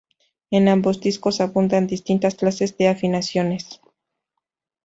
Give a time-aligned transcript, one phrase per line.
[0.49, 3.79] En ambos discos abundan distintas clases de afinaciones.